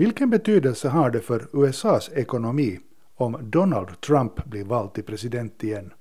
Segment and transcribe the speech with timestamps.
[0.00, 2.78] Vilken betydelse har det för USAs ekonomi
[3.14, 5.92] om Donald Trump blir vald till president igen?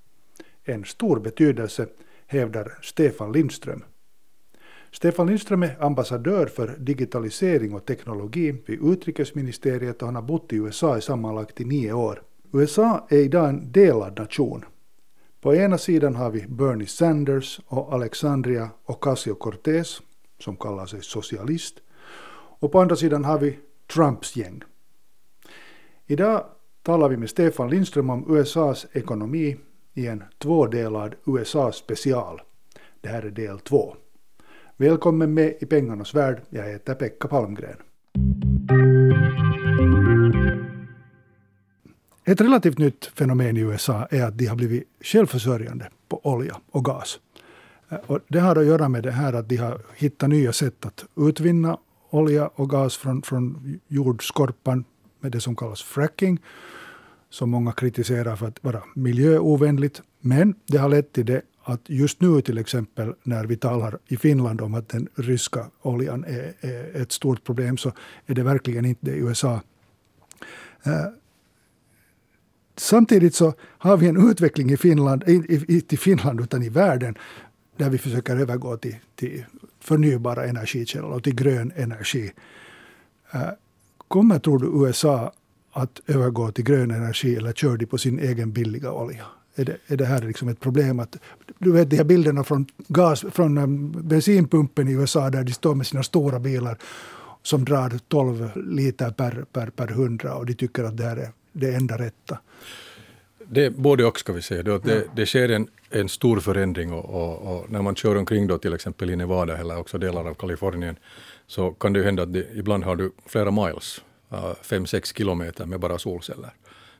[0.63, 1.87] En stor betydelse,
[2.27, 3.83] hävdar Stefan Lindström.
[4.91, 10.55] Stefan Lindström är ambassadör för digitalisering och teknologi vid utrikesministeriet och han har bott i
[10.55, 12.21] USA i sammanlagt i nio år.
[12.53, 14.65] USA är idag en delad nation.
[15.41, 20.01] På ena sidan har vi Bernie Sanders och Alexandria Ocasio-Cortez,
[20.39, 21.79] som kallar sig socialist.
[22.61, 23.59] Och på andra sidan har vi
[23.93, 24.63] Trumps gäng.
[26.07, 26.45] Idag
[26.83, 29.57] talar vi med Stefan Lindström om USAs ekonomi
[29.93, 32.41] i en tvådelad USA-special.
[33.01, 33.95] Det här är del två.
[34.77, 36.41] Välkommen med i pengarnas värld.
[36.49, 37.77] Jag heter Pekka Palmgren.
[42.25, 46.85] Ett relativt nytt fenomen i USA är att de har blivit självförsörjande på olja och
[46.85, 47.19] gas.
[47.89, 50.85] Eh, och det har att göra med det här att de har hittat nya sätt
[50.85, 51.77] att utvinna
[52.09, 54.83] olja och gas från, från jordskorpan
[55.19, 56.39] med det som kallas fracking,
[57.29, 60.01] som många kritiserar för att vara miljöovänligt.
[60.21, 64.17] Men det har lett till det att just nu till exempel när vi talar i
[64.17, 67.91] Finland om att den ryska oljan är, är ett stort problem så
[68.25, 69.61] är det verkligen inte det i USA.
[70.83, 71.05] Eh,
[72.77, 77.17] samtidigt så har vi en utveckling i Finland, inte i Finland utan i världen
[77.79, 79.45] där vi försöker övergå till, till
[79.79, 82.31] förnybara energikällor och till grön energi.
[83.31, 83.49] Eh,
[84.07, 85.33] kommer, tror du, USA
[85.71, 89.25] att övergå till grön energi eller kör de på sin egen billiga olja?
[89.55, 90.99] är det, är det här liksom ett problem.
[90.99, 91.15] Att,
[91.59, 93.67] du vet de här bilderna från, gas, från eh,
[94.01, 96.77] bensinpumpen i USA där de står med sina stora bilar
[97.43, 101.31] som drar 12 liter per, per, per hundra och de tycker att det här är
[101.53, 102.39] det enda rätta.
[103.51, 104.63] Det, både och ska vi säga.
[104.63, 108.47] Det, det, det sker en, en stor förändring och, och, och, när man kör omkring
[108.47, 110.95] då till exempel i Nevada eller också delar av Kalifornien
[111.47, 115.79] så kan det hända att det, ibland har du flera miles, 5-6 uh, kilometer med
[115.79, 116.49] bara solceller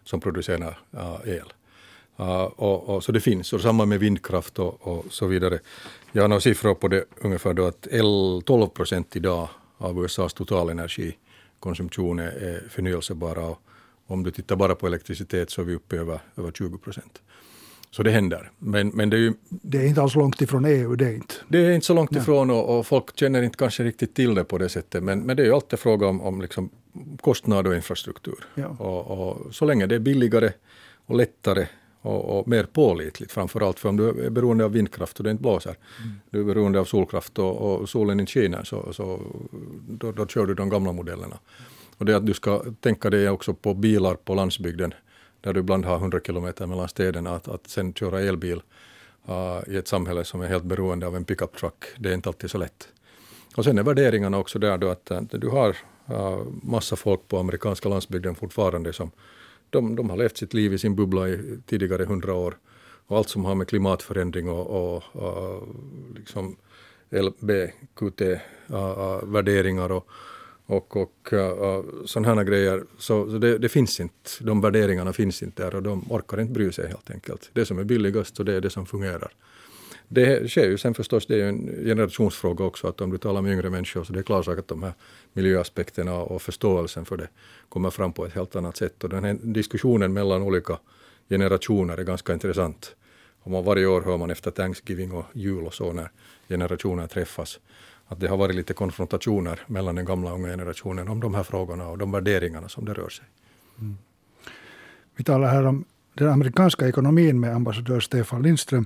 [0.03, 1.54] som producerar uh, el.
[2.20, 5.59] Uh, och, och, så det finns, och samma med vindkraft och, och, så vidare.
[6.11, 7.88] Jag har några siffror på det ungefär då att
[8.45, 13.45] 12 procent idag av USAs totalenergikonsumtion är förnyelsebara.
[13.45, 13.61] Och
[14.09, 17.21] om du tittar bara på elektricitet så är vi uppe över, över 20 procent.
[17.92, 18.52] Så det händer.
[18.59, 21.33] Men, men det, är ju, det är inte alls långt ifrån EU, det är inte.
[21.47, 24.43] Det är inte så långt ifrån och, och, folk känner inte kanske riktigt till det
[24.43, 25.03] på det sättet.
[25.03, 26.70] Men, men det är ju alltid fråga om, om liksom
[27.21, 28.45] kostnad och infrastruktur.
[28.55, 28.67] Ja.
[28.67, 30.52] Och, och, så länge det är billigare
[31.05, 31.67] och lättare
[32.02, 35.41] och, och, mer pålitligt framförallt för om du är beroende av vindkraft och det inte
[35.41, 35.76] blåser.
[35.97, 36.15] Mm.
[36.30, 39.20] Du är beroende av solkraft och, och solen inte skiner så, så
[39.89, 41.39] då, då, kör du de gamla modellerna.
[41.99, 44.93] Och det att du ska tänka dig också på bilar på landsbygden
[45.42, 48.61] där du ibland har 100 kilometer mellan städerna att, att sen köra elbil
[49.30, 52.30] uh, i ett samhälle som är helt beroende av en pickup truck, det är inte
[52.30, 52.88] alltid så lätt.
[53.55, 55.70] Och sen är värderingarna också där då att, att du har
[56.09, 59.11] uh, massa folk på amerikanska landsbygden fortfarande som
[59.70, 62.58] de, de har levt sitt liv i sin bubbla i tidigare hundra år.
[63.08, 65.61] Och allt som har med klimatförändring och, och, ah,
[66.15, 66.58] liksom och liksom
[67.09, 70.09] LBQT-värderingar och,
[70.70, 72.84] och, och eh, eh, och sådana här grejer.
[72.98, 76.54] Så, så det, det, finns inte, de värderingarna finns inte där och de orkar inte
[76.54, 77.50] bry sig helt enkelt.
[77.54, 79.32] Det som är billigast och det är det som fungerar.
[80.08, 83.42] Det sker ju sen förstås, det är ju en generationsfråga också, att om du talar
[83.42, 84.94] med yngre människor så det är klart att de här
[85.34, 87.28] miljöaspekterna och förståelsen för det
[87.70, 89.04] kommer fram på ett helt annat sätt.
[89.04, 90.80] Och den här diskussionen mellan olika
[91.30, 92.96] generationer är ganska intressant.
[93.44, 96.12] Och man varje år hör man efter Thanksgiving och jul och så när
[96.50, 97.60] generationer träffas
[98.09, 101.43] att det har varit lite konfrontationer mellan den gamla och unga generationen om de här
[101.43, 103.25] frågorna och de värderingarna som det rör sig.
[103.80, 103.97] Mm.
[105.15, 108.86] Vi talar här om den amerikanska ekonomin med ambassadör Stefan Lindström.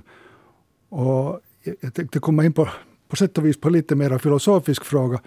[0.88, 1.40] Och
[1.80, 2.68] jag tänkte komma in på,
[3.08, 5.20] på sätt och vis på lite mer filosofisk fråga.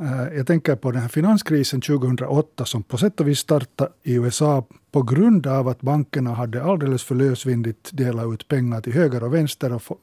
[0.00, 4.14] Eh, jag tänker på den här finanskrisen 2008 som på sätt och vis startade i
[4.14, 9.24] USA på grund av att bankerna hade alldeles för lösvindigt delat ut pengar till höger
[9.24, 10.00] och vänster och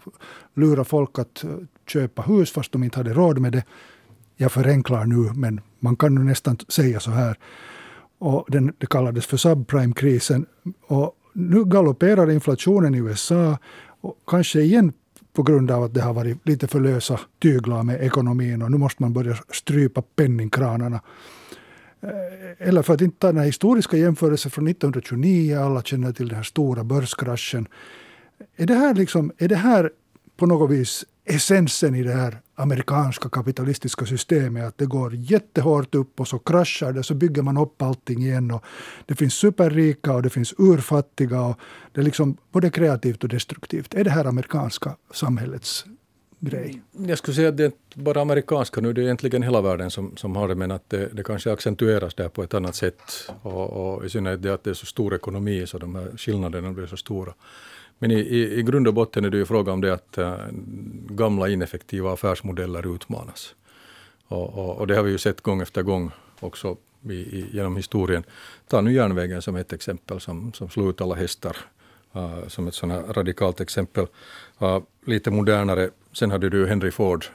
[0.54, 1.50] lura folk att eh,
[1.92, 3.64] köpa hus fast de inte hade råd med det.
[4.38, 7.38] Jag förenklar nu, men man kan nu nästan säga så här.
[8.20, 10.46] Och den, det kallades för subprime-krisen.
[10.88, 13.58] Och nu galopperar inflationen i USA
[14.02, 14.94] och kanske igen
[15.34, 18.78] på grund av att det har varit lite för lösa tyglar med ekonomin och nu
[18.78, 21.02] måste man börja strypa penningkranarna.
[22.02, 26.28] Eh, eller för att inte ta den här historiska jämförelsen från 1929, alla känner till
[26.28, 27.68] den här stora börskraschen.
[28.56, 29.92] Är det här, liksom, är det här
[30.38, 34.68] på något vis essensen i det här amerikanska kapitalistiska systemet.
[34.68, 38.52] Att det går jättehårt upp och så kraschar det, så bygger man upp allting igen.
[38.52, 38.64] Och
[39.06, 41.42] det finns superrika och det finns urfattiga.
[41.42, 41.60] Och
[41.92, 43.94] det är liksom både kreativt och destruktivt.
[43.94, 45.86] Är det här amerikanska samhällets
[46.42, 46.82] grej?
[46.92, 49.92] Jag skulle säga att det är inte bara amerikanska nu, det är egentligen hela världen
[49.92, 53.02] som, som har det, men att det, det kanske accentueras där på ett annat sätt.
[53.42, 56.72] Och, och i synnerhet det att det är så stor ekonomi så de här skillnaderna
[56.72, 57.34] blir så stora.
[58.02, 60.36] Men i, i, i grund och botten är det ju fråga om det att äh,
[61.10, 63.56] gamla ineffektiva affärsmodeller utmanas.
[64.28, 66.78] Och, och, och, det har vi ju sett gång efter gång också
[67.10, 68.24] i, i, genom historien.
[68.68, 71.58] Ta nu järnvägen som ett exempel som, som slog ut alla hästar.
[72.16, 74.08] Uh, som ett sådant här radikalt exempel.
[74.62, 77.26] Uh, lite modernare, sen hade du Henry Ford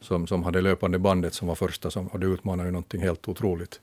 [0.00, 3.28] som, som hade löpande bandet som var första som, och det utmanade ju någonting helt
[3.28, 3.80] otroligt.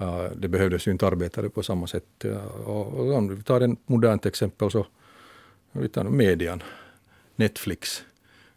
[0.00, 2.24] Uh, det behövdes ju inte arbetare på samma sätt.
[2.64, 4.86] och, och om vi tar ett modernt exempel så
[5.72, 6.62] vi tar median,
[7.36, 8.02] Netflix.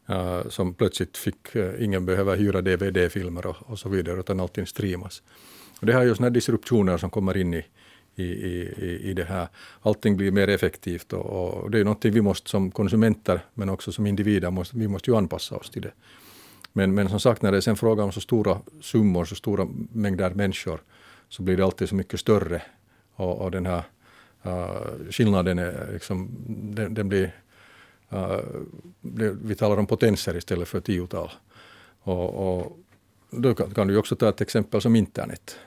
[0.10, 4.68] Uh, som plötsligt fick, uh, ingen behöver hyra DVD-filmer och, och, så vidare, utan allting
[4.68, 5.22] streamas.
[5.80, 7.66] Och det här är ju sådana disruptioner som kommer in i,
[8.16, 9.48] i, i, i det här.
[9.82, 13.92] Allting blir mer effektivt och, och, det är någonting vi måste som konsumenter, men också
[13.92, 15.92] som individer, måste, vi måste ju anpassa oss till det.
[16.74, 19.68] Men, men som sagt, när det är sen fråga om så stora summor, så stora
[19.92, 20.82] mängder människor,
[21.30, 22.62] så blir det alltid så mycket större.
[23.16, 23.84] Och, och den här
[24.46, 26.30] uh, skillnaden är liksom,
[26.76, 27.32] den, den blir
[28.14, 28.40] Uh,
[29.42, 31.32] vi talar om potenser istället för tiotal.
[32.00, 32.80] Och, och
[33.32, 35.58] då kan, kan, du också ta ett exempel som internet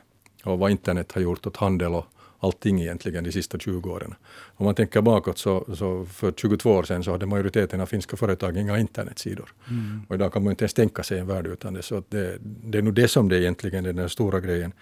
[0.45, 2.07] och vad internet har gjort åt handel och
[2.39, 4.15] allting egentligen de sista 20 åren.
[4.57, 8.17] Om man tänker bakåt så, så för 22 år sedan så hade majoriteten av finska
[8.17, 9.53] företag inga internetsidor.
[9.71, 10.03] Mm.
[10.09, 11.83] Och idag kan man inte ens tänka sig en värld utan det.
[11.83, 14.73] Så det, det är nog det som det egentligen är den stora grejen,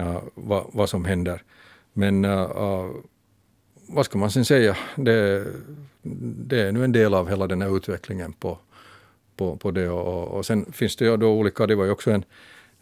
[0.00, 1.42] uh, vad, vad som händer.
[1.92, 2.90] Men uh,
[3.86, 5.46] vad ska man sen säga, det,
[6.46, 8.58] det är nu en del av hela den här utvecklingen på,
[9.36, 9.88] på, på det.
[9.88, 12.24] Och, och sen finns det ju då olika, det var ju också en,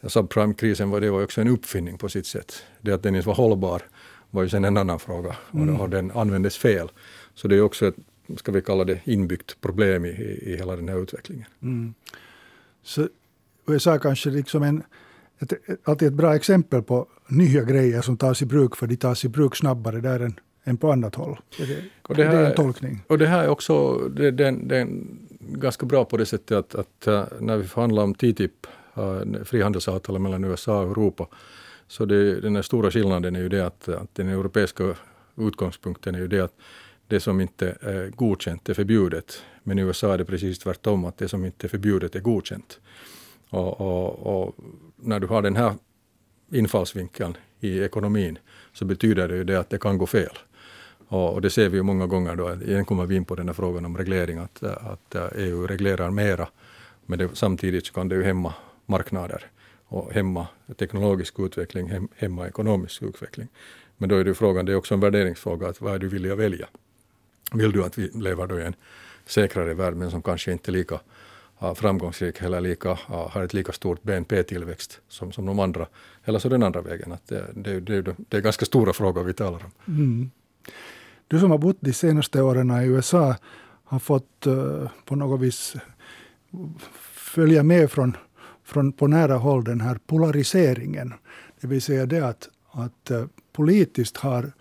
[0.02, 2.62] subprime-krisen var det var också en uppfinning på sitt sätt.
[2.80, 3.82] Det att den inte var hållbar
[4.30, 5.80] var ju sen en annan fråga mm.
[5.80, 6.90] och den användes fel.
[7.34, 7.96] Så det är också ett,
[8.36, 10.08] ska vi kalla det, inbyggt problem i,
[10.42, 11.46] i hela den här utvecklingen.
[11.62, 11.94] Mm.
[12.82, 13.08] Så
[13.66, 14.82] USA kanske liksom en,
[15.38, 15.52] ett,
[15.84, 19.28] alltid ett bra exempel på nya grejer som tas i bruk, för de tas i
[19.28, 21.40] bruk snabbare där än än på annat håll.
[22.02, 23.04] Och det, här, det är en tolkning.
[23.06, 24.88] Och det här är också det, det, det är
[25.38, 28.66] ganska bra på det sättet att, att uh, när vi förhandlar om TTIP,
[28.98, 31.26] uh, frihandelsavtalet mellan USA och Europa,
[31.88, 34.94] så det, den här stora skillnaden är ju det att, att den europeiska
[35.36, 36.54] utgångspunkten är ju det att
[37.06, 39.42] det som inte är godkänt är förbjudet.
[39.62, 42.80] Men i USA är det precis tvärtom, att det som inte är förbjudet är godkänt.
[43.50, 44.54] Och, och, och
[44.96, 45.74] när du har den här
[46.52, 48.38] infallsvinkeln i ekonomin
[48.72, 50.38] så betyder det ju det att det kan gå fel.
[51.12, 53.54] Och, det ser vi ju många gånger då, igen kommer vi in på den här
[53.54, 56.48] frågan om reglering, att, att eh, EU reglerar mera,
[57.06, 58.54] men det, samtidigt så kan det ju hämma
[58.86, 59.44] marknader
[59.84, 60.46] och hämma
[60.78, 63.48] teknologisk utveckling, hämma ekonomisk utveckling.
[63.96, 66.30] Men då är det frågan, det är också en värderingsfråga, att vad är du villig
[66.30, 66.68] att välja?
[67.52, 68.74] Vill du att vi lever då i en
[69.26, 71.00] säkrare värld, men som kanske inte är lika
[71.58, 75.86] ah, framgångsrik eller lika, ah, har ett lika stort BNP-tillväxt som, som de andra.
[76.24, 77.12] Eller så den andra vägen.
[77.12, 79.94] Att eh, det, det, det, det är ganska stora frågor vi talar om.
[79.94, 80.30] Mm.
[81.28, 83.36] Du som har bott de senaste åren i USA
[83.84, 85.76] har fått uh, på något vis
[87.12, 88.16] följa med från,
[88.64, 91.12] från på nära håll den här polariseringen.
[91.60, 94.52] Det vill säga det att, att uh, politiskt har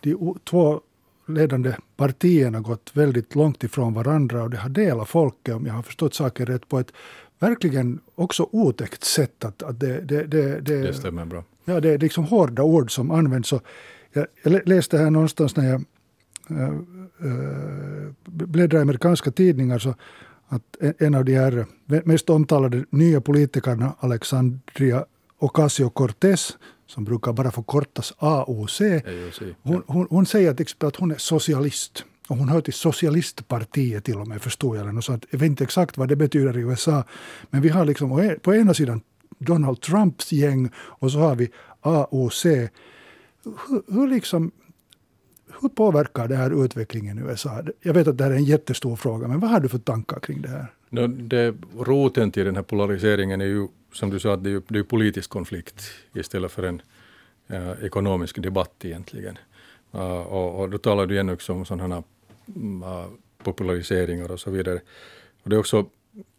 [0.00, 0.80] de två
[1.28, 5.82] ledande partierna gått väldigt långt ifrån varandra och det har delat folket, om jag har
[5.82, 6.92] förstått saken rätt, på ett
[7.38, 9.44] verkligen också otäckt sätt.
[9.44, 11.44] Att, att det, det, det, det, det stämmer bra.
[11.64, 13.52] Ja, det är liksom hårda ord som används.
[13.52, 13.62] Och
[14.42, 15.84] jag, läste här någonstans när jag
[16.50, 19.94] äh, äh, bläddrade i amerikanska tidningar så
[20.48, 25.04] att en av de här mest omtalade nya politikerna, Alexandria
[25.38, 26.56] Ocasio-Cortez,
[26.86, 28.80] som brukar bara förkortas AOC,
[29.62, 32.04] hon, hon, hon säger till exempel att hon är socialist.
[32.28, 35.04] Och hon hör till socialistpartiet till och med, förstår jag.
[35.04, 37.04] Så att, jag vet inte exakt vad det betyder i USA.
[37.50, 39.00] Men vi har liksom på ena sidan
[39.38, 42.46] Donald Trumps gäng och så har vi AOC.
[43.46, 44.50] Hur, hur, liksom,
[45.60, 47.62] hur påverkar det här utvecklingen i USA?
[47.80, 50.20] Jag vet att det här är en jättestor fråga, men vad har du för tankar
[50.20, 50.66] kring det här?
[50.90, 54.62] No, det, roten till den här polariseringen är ju, som du sa, det är ju,
[54.68, 55.82] det är politisk konflikt
[56.14, 56.82] istället för en
[57.50, 59.38] uh, ekonomisk debatt egentligen.
[59.94, 63.06] Uh, och, och då talar du igen också om sådana uh,
[63.42, 64.80] populariseringar och så vidare.
[65.42, 65.86] Och det är också,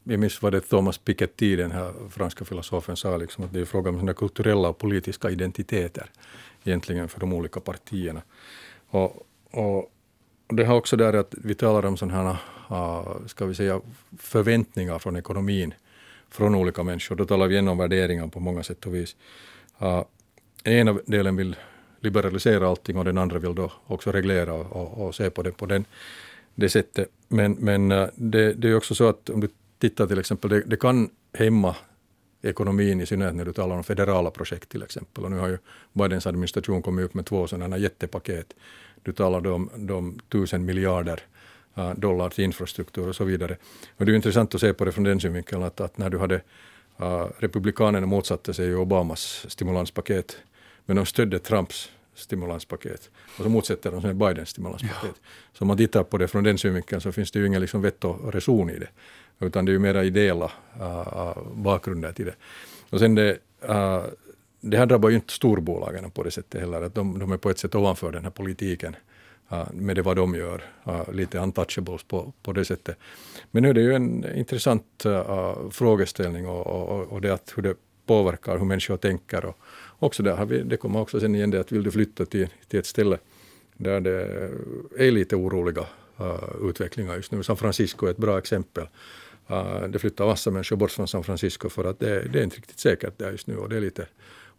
[0.10, 3.66] jag minns vad det Thomas Piketty, den här franska filosofen, sa, liksom, att det är
[3.66, 6.12] fråga om sina kulturella och politiska identiteter
[6.64, 8.22] egentligen för de olika partierna.
[8.90, 9.92] Och, och
[10.48, 12.38] det har också där att vi talar om sådana här,
[12.68, 13.82] ah, ska vi säga,
[14.18, 15.74] förväntningar från ekonomin
[16.30, 17.16] från olika människor.
[17.16, 19.16] Då talar vi igen om värderingar på många sätt och vis.
[19.82, 20.04] Uh,
[20.64, 21.56] ena delen vill
[22.00, 25.66] liberalisera allting och den andra vill då också reglera och, och se på det på
[25.66, 25.86] den,
[26.56, 27.10] det sättet.
[27.28, 29.48] Men, men uh, det, det, är också så att om du
[29.80, 31.76] titta till exempel, det, det kan hämma
[32.42, 35.24] ekonomin i synnerhet när du talar om federala projekt till exempel.
[35.24, 35.58] Och nu har ju
[35.94, 38.56] Bidens administration kommit upp med två sådana jättepaket.
[39.04, 41.22] Du talade om de tusen miljarder
[41.76, 43.58] eh, dollar till infrastruktur och så vidare.
[43.98, 46.18] Och det är intressant att se på det från den synvinkeln att, att när du
[46.18, 46.36] hade
[47.02, 50.38] uh, Republikanerna motsatte sig Obamas stimulanspaket,
[50.86, 53.10] men de stödde Trumps stimulanspaket.
[53.38, 54.98] Och så motsätter de sig Bidens stimulanspaket.
[55.04, 55.28] Ja.
[55.54, 57.82] Så om man tittar på det från den synvinkeln så finns det ju ingen liksom
[57.82, 58.90] vett och reson i det.
[59.40, 62.36] Utan det är ju mera ideella uh, bakgrunder till det.
[62.90, 63.38] Och sen det,
[63.70, 64.04] uh,
[64.62, 66.82] det här drabbar ju inte storbolagen på det sättet heller.
[66.82, 68.96] Att de, de är på ett sätt ovanför den här politiken
[69.52, 70.64] uh, med det vad de gör.
[70.88, 72.98] Uh, lite untouchables på, på det sättet.
[73.52, 75.06] Men nu är det ju en intressant
[75.72, 79.46] frågeställning och, och, och det att hur det påverkar hur människor tänker.
[79.46, 79.58] Och
[80.00, 82.48] också där har vi, det kommer också sen igen det att vill du flytta till,
[82.68, 83.18] till ett ställe
[83.78, 84.52] där det
[84.98, 85.86] är lite oroliga
[86.22, 87.44] uh, utvecklingar just nu.
[87.44, 88.88] San Francisco är ett bra exempel.
[89.52, 92.58] Uh, det flyttar massa människor bort från San Francisco för att det, det är inte
[92.58, 94.08] riktigt säkert där just nu och det är lite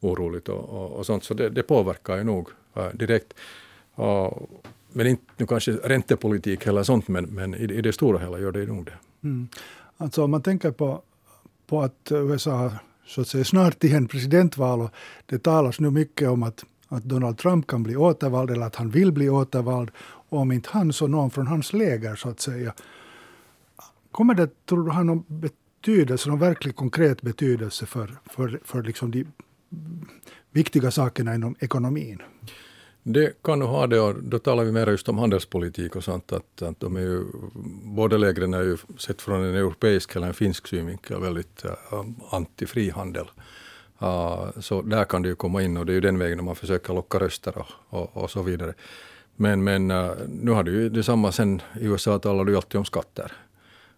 [0.01, 1.25] oroligt och, och, och sånt.
[1.25, 3.35] Så det, det, påverkar ju nog uh, direkt.
[4.93, 8.53] men inte nu kanske räntepolitik eller sånt, men, men i, i det stora hela gör
[8.53, 8.99] det nog det.
[9.23, 9.49] Mm.
[9.97, 11.03] Alltså om man tänker på,
[11.67, 12.73] på att USA har
[13.09, 14.91] så att säga snart igen presidentval och
[15.27, 18.91] det talas nu mycket om att, att Donald Trump kan bli återvald eller att han
[18.91, 19.91] vill bli återvald.
[20.01, 22.75] Och om inte han så någon från hans läger så att säga.
[24.11, 29.11] Kommer det, tror du, ha någon betydelse, någon verklig konkret betydelse för, för, för liksom
[29.11, 29.27] de
[30.51, 32.23] viktiga sakerna inom ekonomin?
[33.11, 36.33] Det kan nog ha det och då talar vi mer just om handelspolitik och sånt.
[36.33, 37.25] Att, att de är ju,
[37.85, 41.71] båda lägren är ju sett från en europeisk eller en finsk synvinkel väldigt äh,
[42.31, 43.27] anti-frihandel.
[44.03, 46.57] Uh, så där kan det ju komma in och det är ju den vägen man
[46.57, 48.75] försöker locka röster och, och, och så vidare.
[49.37, 52.79] Men, men uh, nu har det ju detsamma sen i USA talar du ju alltid
[52.79, 53.33] om skatter.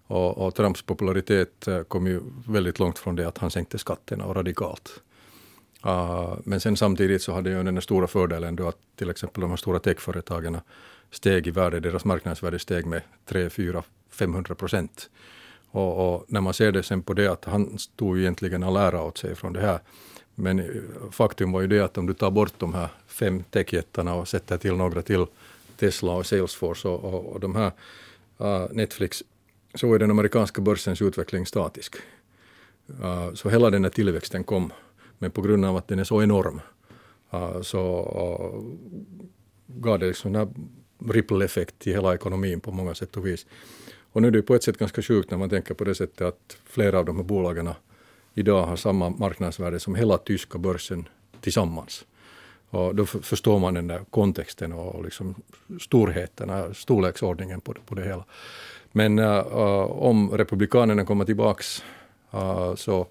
[0.07, 4.25] Och, och Trumps popularitet eh, kom ju väldigt långt från det att han sänkte skatterna
[4.25, 5.03] och radikalt.
[5.87, 9.51] Uh, men sen samtidigt så hade ju den stora fördelen då att till exempel de
[9.51, 10.59] här stora techföretagen
[11.11, 15.11] steg i värde, deras marknadsvärde steg med 3, 4, 500 procent.
[15.71, 19.03] Och, och, när man ser det sen på det att han stod egentligen all ära
[19.03, 19.81] åt sig från det här.
[20.35, 20.67] Men eh,
[21.11, 24.59] faktum var ju det att om du tar bort de här fem techjättarna och sätter
[24.59, 25.27] till några till,
[25.77, 27.73] Tesla och Salesforce och, och, och de här
[28.41, 29.23] uh, Netflix,
[29.75, 31.97] så är den amerikanska börsens utveckling statisk.
[33.03, 34.73] Uh, så hela den här tillväxten kom
[35.21, 36.61] men på grund av att den är så enorm
[37.35, 37.81] uh, så
[38.21, 38.63] uh,
[39.67, 40.71] gav det liksom en
[41.09, 43.47] ripple-effekt i hela ekonomin på många sätt och vis.
[44.13, 46.21] Och nu är det på ett sätt ganska sjukt när man tänker på det sättet
[46.21, 47.69] att flera av de här bolagen
[48.35, 51.09] idag har samma marknadsvärde som hela tyska börsen
[51.41, 52.05] tillsammans.
[52.71, 55.35] Och då förstår man den där kontexten och liksom
[55.81, 58.25] storheten, storleksordningen på det, på det hela.
[58.93, 61.85] Men uh, uh om republikanerna kommer tillbaks
[62.35, 63.07] uh, så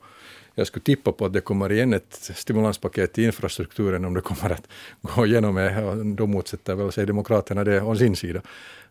[0.59, 4.49] jag skulle tippa på att det kommer igen ett stimulanspaket till infrastrukturen om det kommer
[4.49, 4.67] att
[5.01, 6.15] gå igenom.
[6.15, 8.41] Då motsätter väl sig Demokraterna det å sin sida.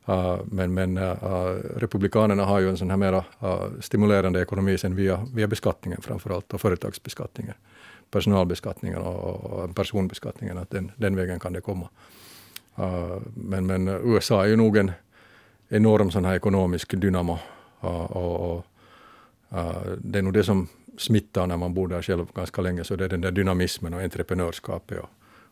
[0.08, 1.12] Uh, men men uh,
[1.76, 6.54] Republikanerna har ju en sån här mera uh, stimulerande ekonomi sen via, via beskattningen framförallt
[6.54, 7.54] och företagsbeskattningen,
[8.10, 10.58] personalbeskattningen och, och personbeskattningen.
[10.58, 11.88] Att den, den vägen kan det komma.
[13.34, 14.92] men, men USA är ju nog en
[15.68, 17.38] enorm sån här ekonomisk dynamo
[17.80, 18.66] och, och
[19.98, 23.04] det är nog det som smittar när man bor där själv ganska länge, så det
[23.04, 24.98] är den där dynamismen och entreprenörskapet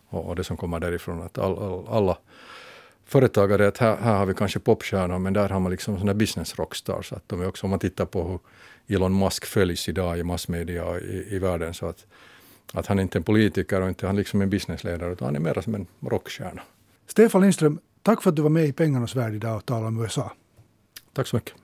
[0.09, 1.23] och, och, det som kommer därifrån.
[1.23, 2.19] Att all, all, alla
[3.05, 6.59] företagare, att här, här har vi kanske popstjärnor, men där har man liksom sådana business
[6.59, 7.13] rockstars.
[7.13, 8.39] Att de är också, om man tittar på hur
[8.97, 12.07] Elon Musk följs idag i massmedia i, i världen, så att,
[12.73, 15.37] att han är inte är en politiker och inte han liksom en businessledare, utan han
[15.37, 16.63] är mer som en rockstjärna.
[17.07, 20.03] Stefan Lindström, tack för att du var med i Pengarnas värld idag och talade om
[20.03, 20.33] USA.
[21.13, 21.55] Tack så mycket.